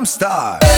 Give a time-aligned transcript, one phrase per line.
[0.00, 0.69] I'm star.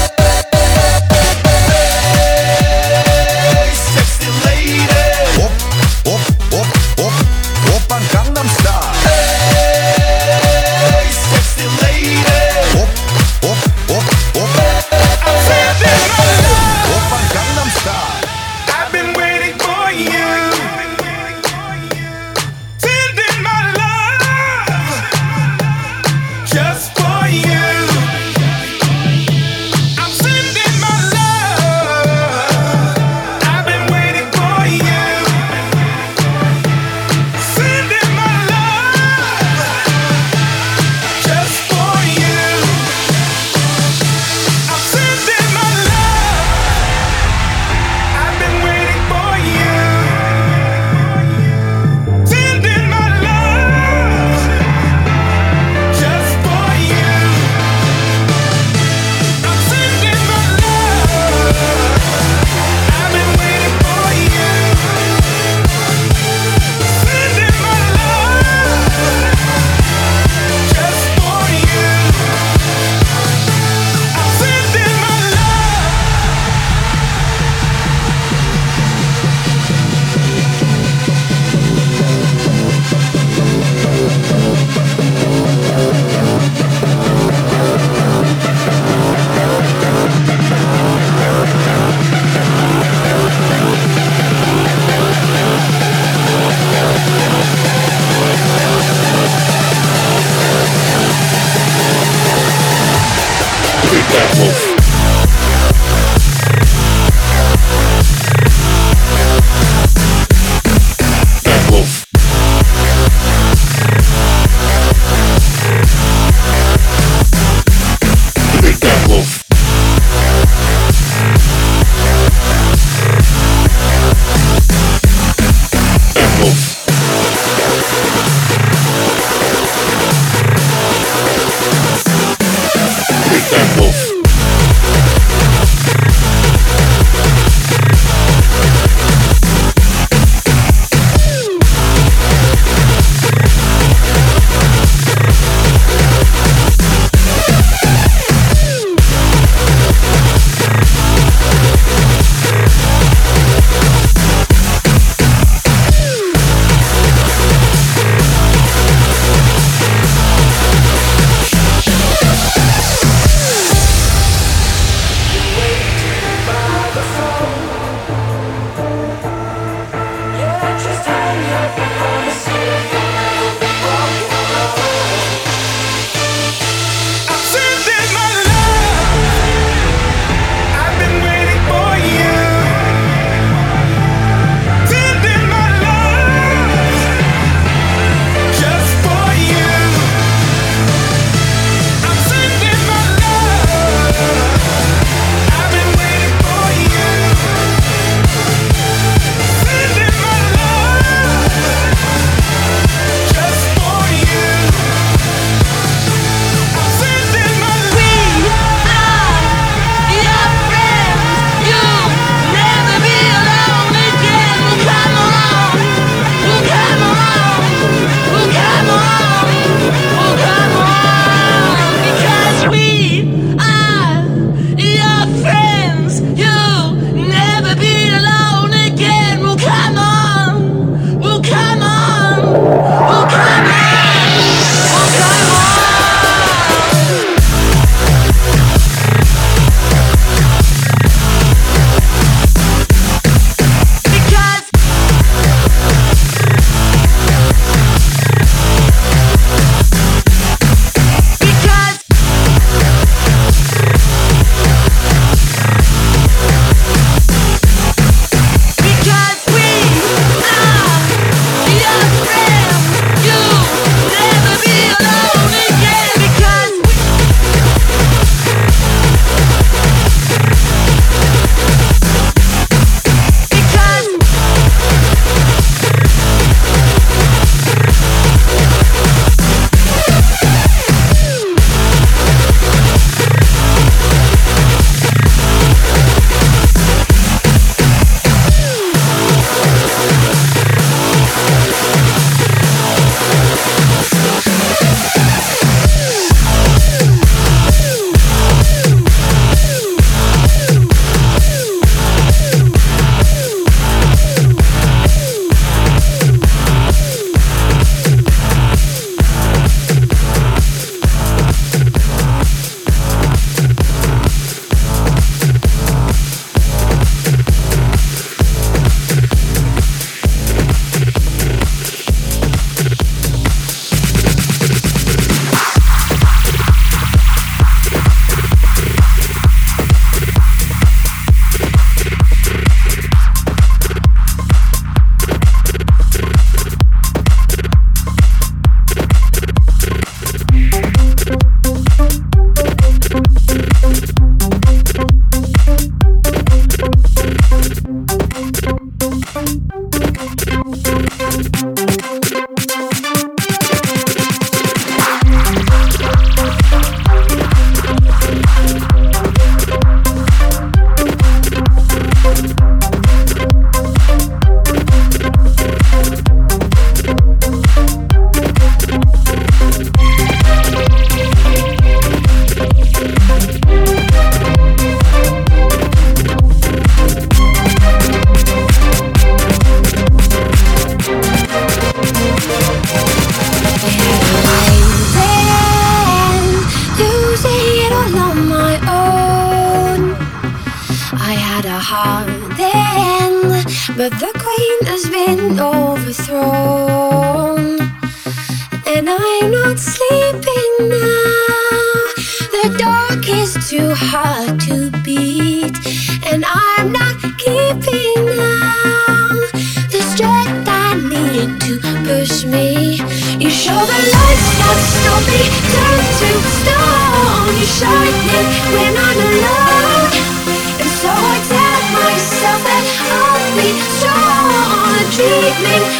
[425.14, 425.42] Dreaming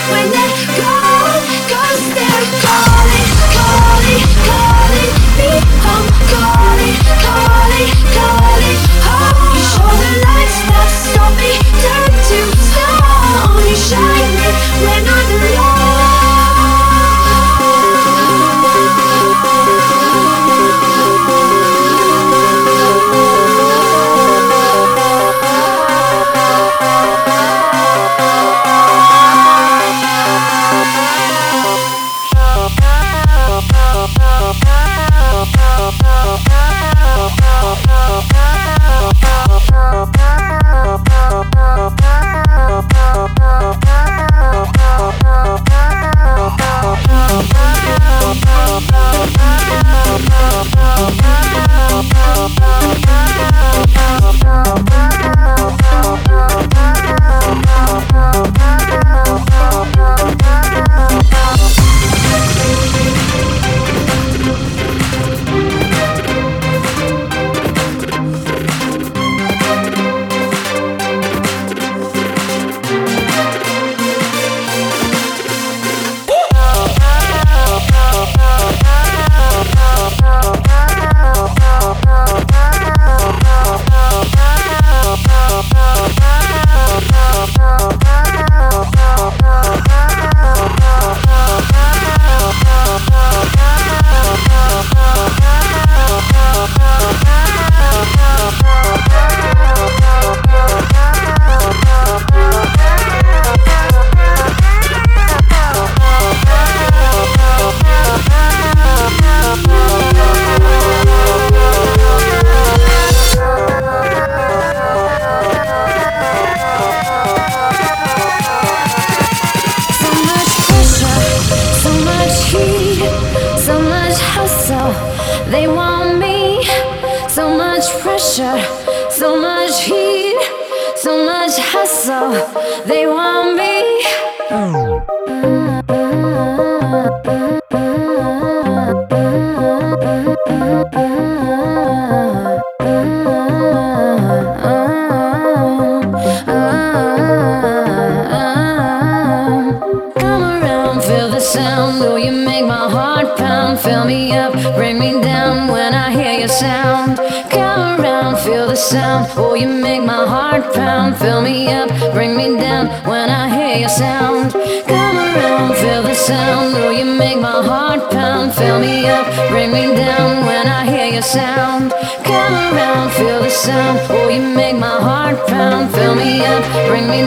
[0.09, 1.02] when they're gone,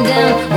[0.04, 0.55] down.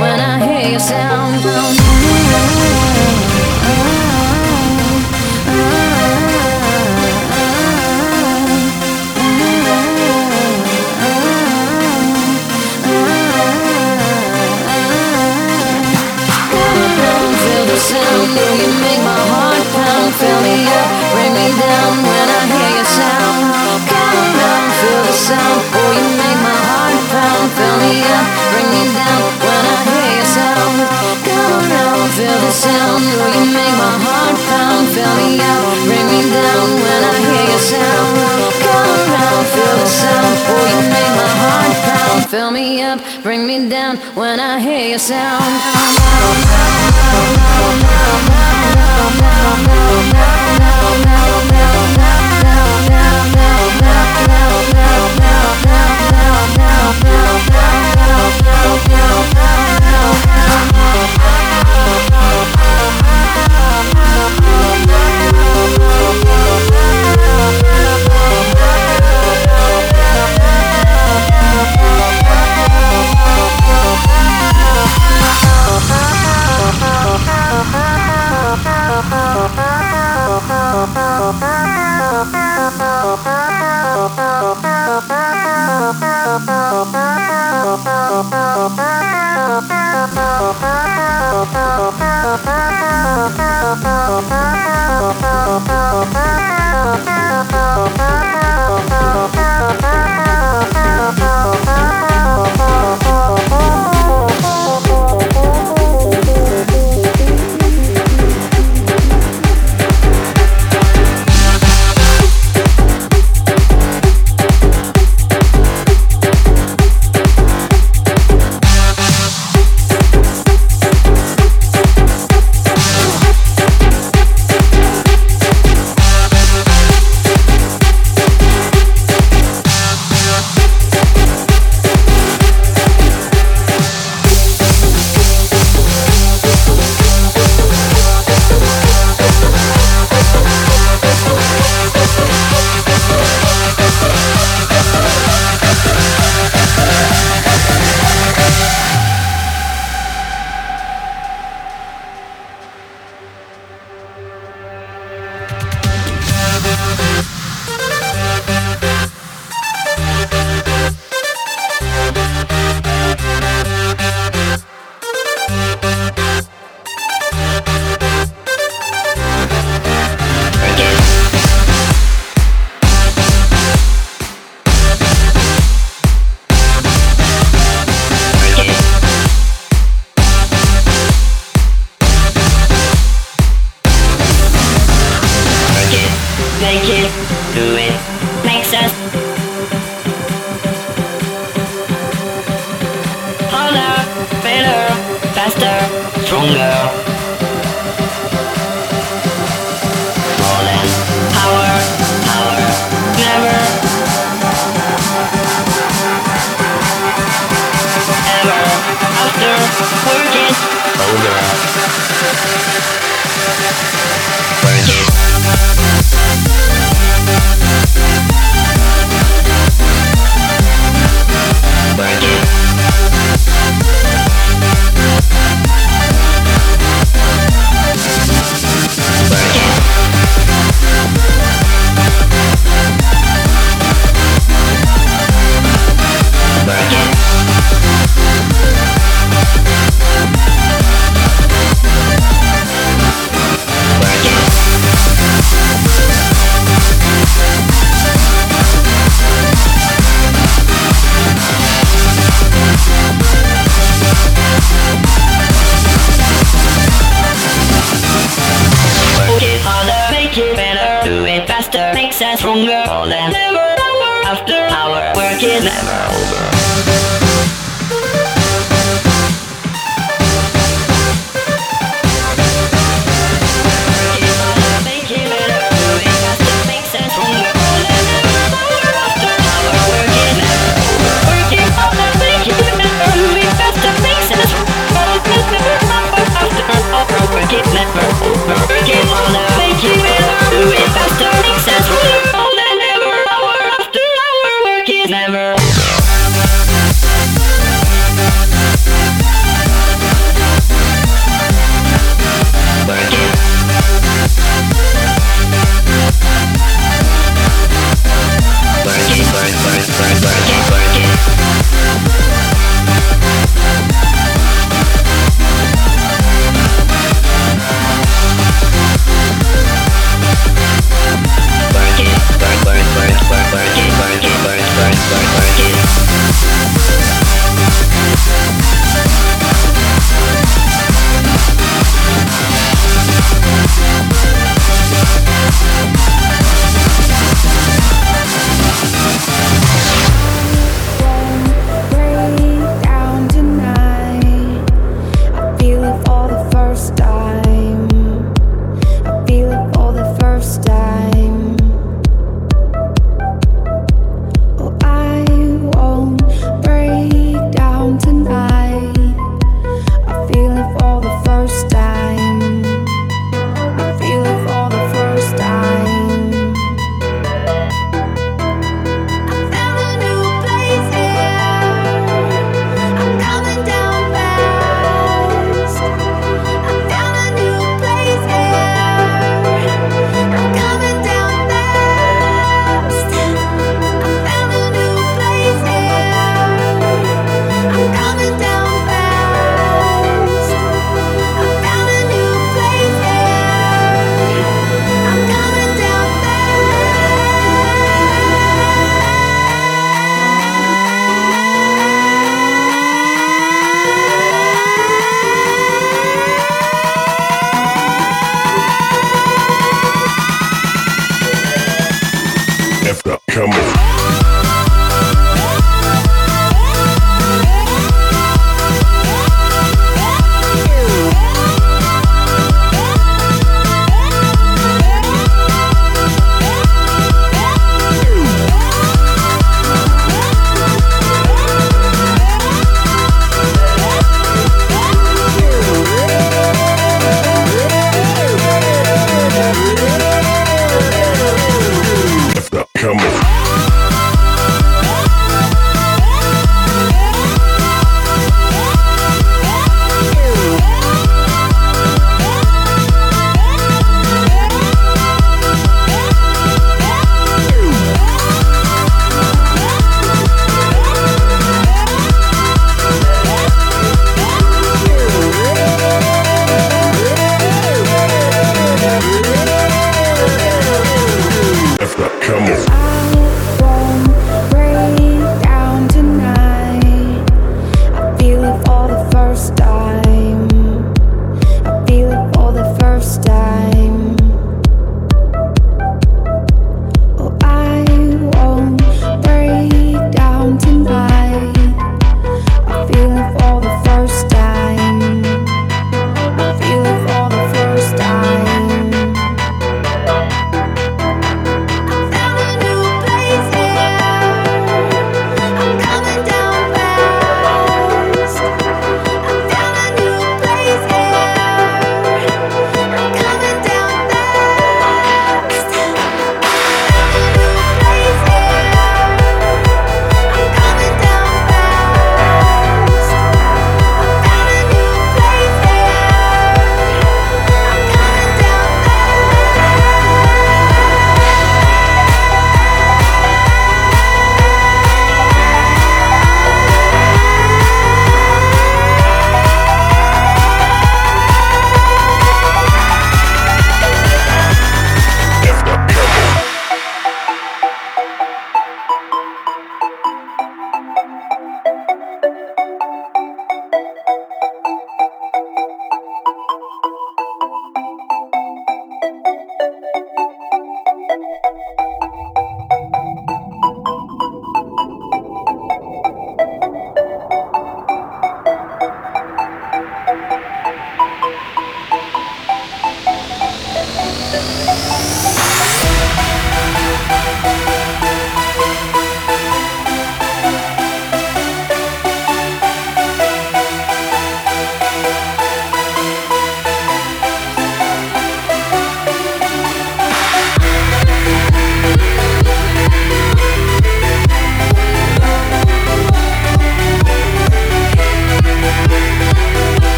[287.73, 288.18] Never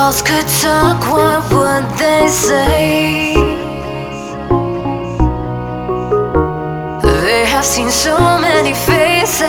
[0.00, 3.34] walls could talk, what would they say?
[7.02, 9.42] They have seen so many faces.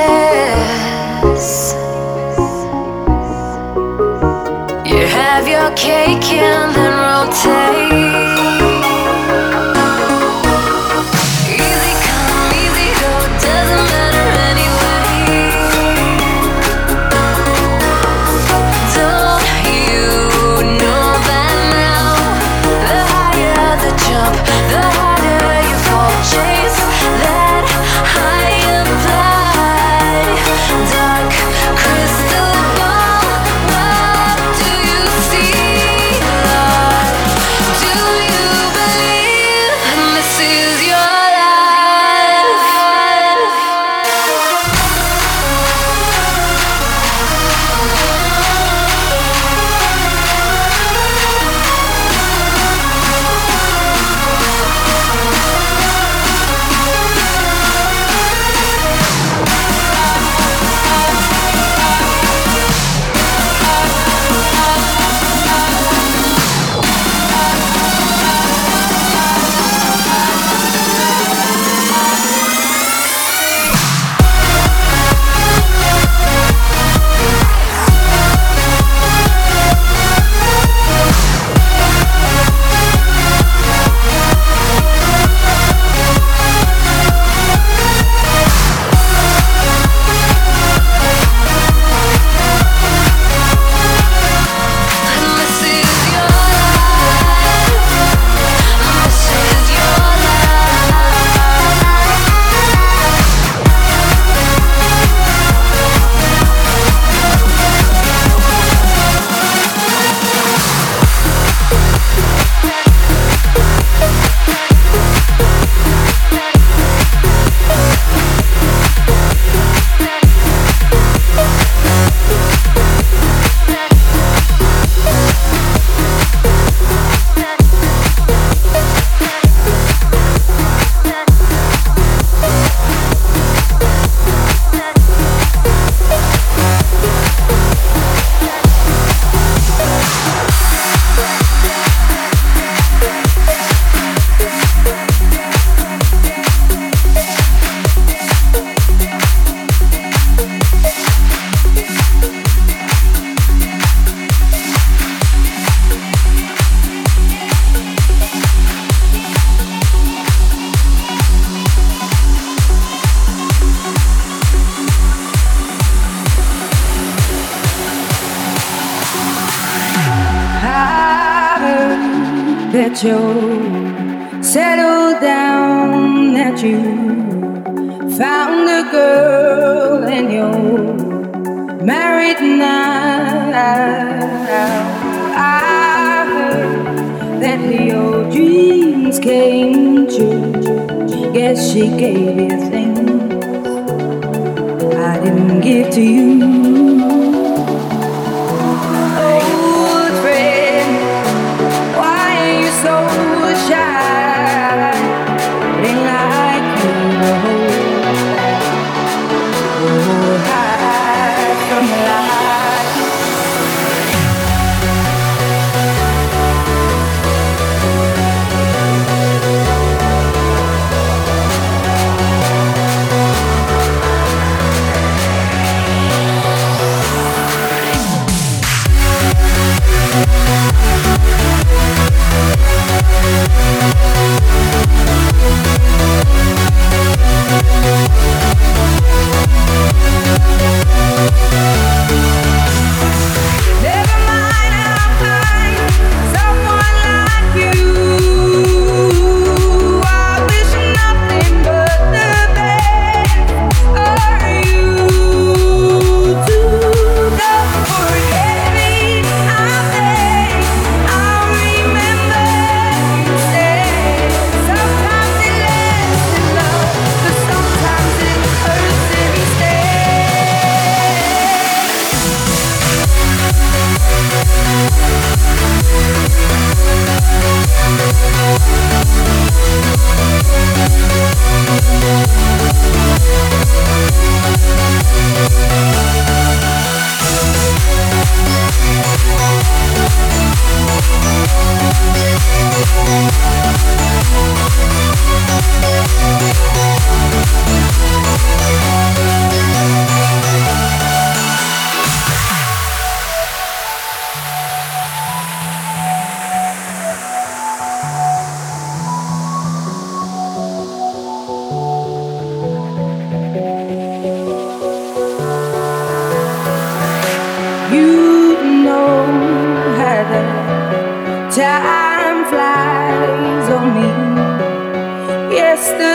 [4.92, 8.01] You have your cake and then rotate.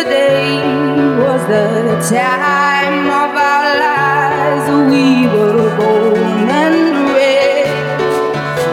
[0.09, 4.67] yesterday was the time of our lives.
[4.91, 7.67] We were born and bred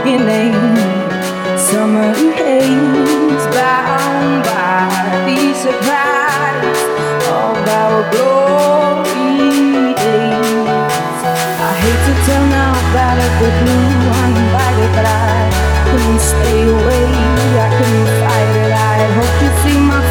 [0.05, 4.89] in a summer haze, bound by
[5.25, 6.81] the surprise
[7.27, 11.19] of our glory days.
[11.59, 15.49] I hate to tell now that of the blue uninvited, but I
[15.89, 17.33] couldn't stay away.
[17.53, 18.71] I couldn't fight it.
[18.71, 20.02] I hope you see my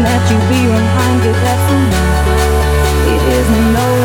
[0.00, 4.01] that you be reminded that for me it isn't over.